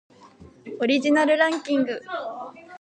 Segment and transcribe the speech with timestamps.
[0.79, 2.01] オリジナルランキング